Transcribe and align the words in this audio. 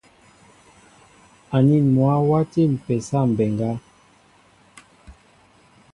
Anin 1.55 1.85
mwă 1.93 2.13
wati 2.29 2.61
mpésa 2.73 3.19
mbéŋga. 3.31 3.71